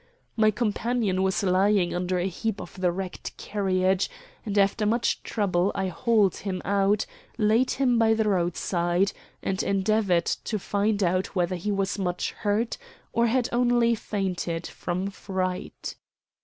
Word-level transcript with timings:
My 0.35 0.49
companion 0.49 1.21
was 1.21 1.43
lying 1.43 1.93
under 1.93 2.17
a 2.17 2.25
heap 2.25 2.59
of 2.59 2.81
the 2.81 2.91
wrecked 2.91 3.37
carriage; 3.37 4.09
and 4.43 4.57
after 4.57 4.83
much 4.87 5.21
trouble 5.21 5.71
I 5.75 5.89
hauled 5.89 6.37
him 6.37 6.59
out, 6.65 7.05
laid 7.37 7.69
him 7.69 7.99
by 7.99 8.15
the 8.15 8.27
roadside, 8.27 9.11
and 9.43 9.61
endeavored 9.61 10.25
to 10.25 10.57
find 10.57 11.03
out 11.03 11.35
whether 11.35 11.55
he 11.55 11.71
was 11.71 11.99
much 11.99 12.31
hurt, 12.31 12.79
or 13.13 13.27
had 13.27 13.47
only 13.51 13.93
fainted 13.93 14.65
from 14.65 15.11
fright. 15.11 15.95